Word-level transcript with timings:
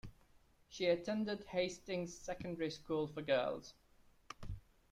She 0.67 0.85
attended 0.87 1.43
Hastings 1.43 2.17
Secondary 2.17 2.71
School 2.71 3.05
for 3.05 3.21
Girls. 3.21 3.75